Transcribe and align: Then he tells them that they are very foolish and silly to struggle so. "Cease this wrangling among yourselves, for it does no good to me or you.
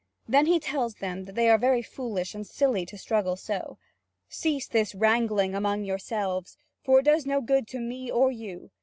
Then 0.27 0.47
he 0.47 0.59
tells 0.59 0.95
them 0.95 1.25
that 1.25 1.35
they 1.35 1.47
are 1.47 1.59
very 1.59 1.83
foolish 1.83 2.33
and 2.33 2.47
silly 2.47 2.87
to 2.87 2.97
struggle 2.97 3.35
so. 3.35 3.77
"Cease 4.27 4.67
this 4.67 4.95
wrangling 4.95 5.53
among 5.53 5.83
yourselves, 5.83 6.57
for 6.83 7.01
it 7.01 7.05
does 7.05 7.27
no 7.27 7.39
good 7.39 7.67
to 7.67 7.79
me 7.79 8.09
or 8.09 8.31
you. 8.31 8.71